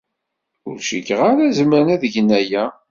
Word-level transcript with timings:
Ur 0.69 0.77
cikkeɣ 0.87 1.19
ara 1.31 1.55
zemren 1.57 1.87
ad 1.95 2.03
gen 2.13 2.29
aya. 2.39 2.63